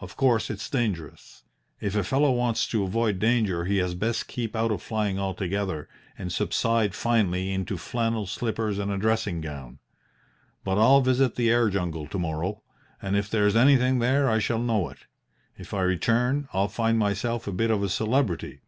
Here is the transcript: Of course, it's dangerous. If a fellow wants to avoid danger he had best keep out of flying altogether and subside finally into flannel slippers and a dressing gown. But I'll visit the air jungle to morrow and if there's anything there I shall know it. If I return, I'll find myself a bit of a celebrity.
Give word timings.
Of 0.00 0.16
course, 0.16 0.50
it's 0.50 0.68
dangerous. 0.68 1.44
If 1.80 1.94
a 1.94 2.02
fellow 2.02 2.32
wants 2.32 2.66
to 2.66 2.82
avoid 2.82 3.20
danger 3.20 3.64
he 3.64 3.76
had 3.76 3.96
best 4.00 4.26
keep 4.26 4.56
out 4.56 4.72
of 4.72 4.82
flying 4.82 5.20
altogether 5.20 5.88
and 6.18 6.32
subside 6.32 6.96
finally 6.96 7.52
into 7.52 7.76
flannel 7.78 8.26
slippers 8.26 8.80
and 8.80 8.90
a 8.90 8.98
dressing 8.98 9.40
gown. 9.40 9.78
But 10.64 10.78
I'll 10.78 11.00
visit 11.00 11.36
the 11.36 11.48
air 11.48 11.70
jungle 11.70 12.08
to 12.08 12.18
morrow 12.18 12.64
and 13.00 13.16
if 13.16 13.30
there's 13.30 13.54
anything 13.54 14.00
there 14.00 14.28
I 14.28 14.40
shall 14.40 14.58
know 14.58 14.88
it. 14.88 14.98
If 15.56 15.72
I 15.72 15.82
return, 15.82 16.48
I'll 16.52 16.66
find 16.66 16.98
myself 16.98 17.46
a 17.46 17.52
bit 17.52 17.70
of 17.70 17.84
a 17.84 17.88
celebrity. 17.88 18.62